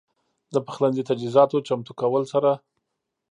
د 0.53 0.55
پخلنځي 0.65 1.03
تجهيزاتو 1.09 1.65
چمتو 1.67 1.91
کولو 1.99 2.25
سره 2.33 2.51